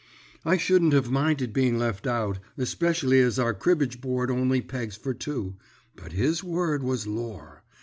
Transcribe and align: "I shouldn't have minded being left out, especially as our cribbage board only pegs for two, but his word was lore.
"I 0.43 0.57
shouldn't 0.57 0.93
have 0.93 1.11
minded 1.11 1.53
being 1.53 1.77
left 1.77 2.07
out, 2.07 2.39
especially 2.57 3.19
as 3.19 3.37
our 3.37 3.53
cribbage 3.53 4.01
board 4.01 4.31
only 4.31 4.59
pegs 4.59 4.95
for 4.97 5.13
two, 5.13 5.57
but 5.95 6.11
his 6.11 6.43
word 6.43 6.81
was 6.81 7.05
lore. 7.05 7.61